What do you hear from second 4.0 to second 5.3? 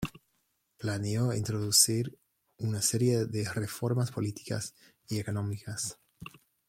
políticas y